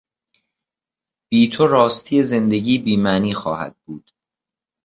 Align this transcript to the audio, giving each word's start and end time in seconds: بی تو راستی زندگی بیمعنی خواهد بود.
بی 1.31 1.49
تو 1.49 1.67
راستی 1.67 2.23
زندگی 2.23 2.77
بیمعنی 2.79 3.33
خواهد 3.33 3.75
بود. 3.85 4.11